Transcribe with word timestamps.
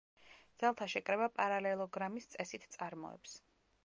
ძალთა 0.61 0.85
შეკრება 0.93 1.27
პარალელოგრამის 1.35 2.31
წესით 2.37 2.65
წარმოებს. 2.77 3.37